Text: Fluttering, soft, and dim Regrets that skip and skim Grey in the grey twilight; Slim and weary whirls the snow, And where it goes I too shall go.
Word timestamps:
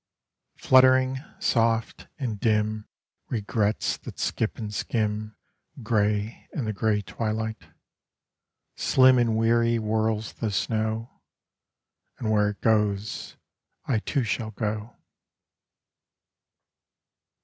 Fluttering, 0.57 1.17
soft, 1.39 2.07
and 2.17 2.39
dim 2.39 2.87
Regrets 3.29 3.97
that 3.97 4.17
skip 4.17 4.57
and 4.57 4.73
skim 4.73 5.35
Grey 5.83 6.49
in 6.53 6.65
the 6.65 6.73
grey 6.73 7.03
twilight; 7.03 7.65
Slim 8.75 9.19
and 9.19 9.37
weary 9.37 9.75
whirls 9.75 10.33
the 10.33 10.49
snow, 10.49 11.21
And 12.17 12.31
where 12.31 12.49
it 12.49 12.61
goes 12.61 13.37
I 13.85 13.99
too 13.99 14.23
shall 14.23 14.49
go. 14.49 14.97